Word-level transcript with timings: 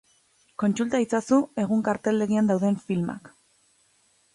Kontsulta 0.63 1.01
itzazu 1.03 1.39
egun 1.65 1.85
karteldegian 1.91 2.53
dauden 2.53 2.83
filmak. 2.89 3.35